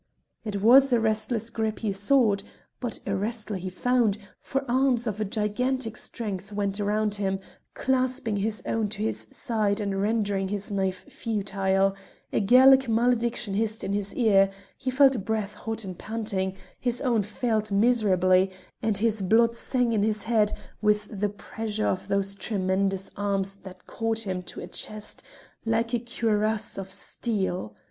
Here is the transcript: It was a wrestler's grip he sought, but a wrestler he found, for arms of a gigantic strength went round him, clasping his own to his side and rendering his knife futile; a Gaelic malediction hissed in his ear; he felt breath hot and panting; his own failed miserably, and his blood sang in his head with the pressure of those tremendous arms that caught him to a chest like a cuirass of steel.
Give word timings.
It 0.43 0.63
was 0.63 0.91
a 0.91 0.99
wrestler's 0.99 1.51
grip 1.51 1.77
he 1.77 1.93
sought, 1.93 2.41
but 2.79 2.99
a 3.05 3.15
wrestler 3.15 3.57
he 3.57 3.69
found, 3.69 4.17
for 4.39 4.65
arms 4.67 5.05
of 5.05 5.21
a 5.21 5.25
gigantic 5.25 5.95
strength 5.95 6.51
went 6.51 6.79
round 6.79 7.13
him, 7.13 7.39
clasping 7.75 8.37
his 8.37 8.63
own 8.65 8.89
to 8.89 9.03
his 9.03 9.27
side 9.29 9.79
and 9.79 10.01
rendering 10.01 10.47
his 10.47 10.71
knife 10.71 11.03
futile; 11.07 11.93
a 12.33 12.39
Gaelic 12.39 12.89
malediction 12.89 13.53
hissed 13.53 13.83
in 13.83 13.93
his 13.93 14.15
ear; 14.15 14.49
he 14.75 14.89
felt 14.89 15.23
breath 15.23 15.53
hot 15.53 15.83
and 15.83 15.95
panting; 15.99 16.55
his 16.79 16.99
own 17.01 17.21
failed 17.21 17.71
miserably, 17.71 18.49
and 18.81 18.97
his 18.97 19.21
blood 19.21 19.53
sang 19.55 19.93
in 19.93 20.01
his 20.01 20.23
head 20.23 20.51
with 20.81 21.07
the 21.11 21.29
pressure 21.29 21.85
of 21.85 22.07
those 22.07 22.33
tremendous 22.33 23.11
arms 23.15 23.55
that 23.57 23.85
caught 23.85 24.25
him 24.25 24.41
to 24.41 24.59
a 24.61 24.67
chest 24.67 25.21
like 25.63 25.93
a 25.93 25.99
cuirass 25.99 26.79
of 26.79 26.89
steel. 26.89 27.75